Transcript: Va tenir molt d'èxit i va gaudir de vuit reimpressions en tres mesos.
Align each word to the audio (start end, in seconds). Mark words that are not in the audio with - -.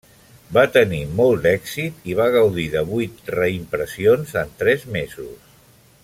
Va 0.57 0.61
tenir 0.77 1.01
molt 1.19 1.43
d'èxit 1.43 2.09
i 2.13 2.17
va 2.21 2.25
gaudir 2.37 2.65
de 2.77 2.83
vuit 2.93 3.29
reimpressions 3.35 4.33
en 4.45 4.59
tres 4.63 4.87
mesos. 5.01 5.37